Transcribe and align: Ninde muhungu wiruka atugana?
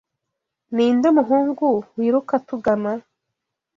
Ninde 0.75 1.07
muhungu 1.17 1.67
wiruka 1.97 2.33
atugana? 2.39 2.91